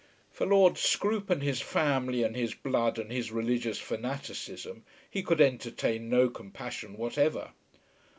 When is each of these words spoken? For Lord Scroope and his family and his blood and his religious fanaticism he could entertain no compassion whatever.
For 0.31 0.47
Lord 0.47 0.79
Scroope 0.79 1.29
and 1.29 1.43
his 1.43 1.61
family 1.61 2.23
and 2.23 2.35
his 2.35 2.55
blood 2.55 2.97
and 2.97 3.11
his 3.11 3.31
religious 3.31 3.77
fanaticism 3.77 4.83
he 5.07 5.21
could 5.21 5.39
entertain 5.41 6.09
no 6.09 6.27
compassion 6.27 6.97
whatever. 6.97 7.51